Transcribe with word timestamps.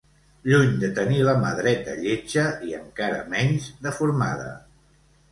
Lluny 0.51 0.69
de 0.83 0.87
tenir 0.99 1.17
la 1.25 1.33
mà 1.41 1.51
dreta 1.59 1.93
lletja, 1.99 2.45
i 2.69 2.73
encara 2.77 3.19
menys 3.35 3.67
deformada 3.85 4.49